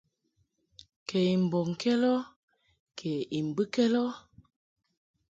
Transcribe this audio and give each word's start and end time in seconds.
Kɛ 1.07 1.17
i 1.31 1.33
mbɔŋkɛd 1.43 2.01
ɔ 2.13 2.15
kɛ 2.97 3.09
I 3.37 3.39
mbɨkɛd 3.49 3.93
ɔ. 4.03 4.05